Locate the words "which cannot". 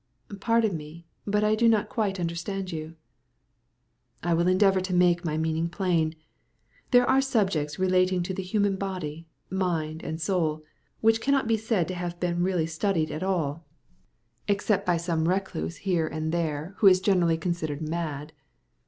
11.01-11.45